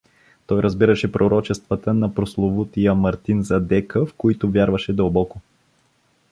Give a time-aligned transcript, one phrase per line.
[0.47, 5.41] Той разбираше пророчествата на прословутия Мартин Задека, в които вярваше дълбоко.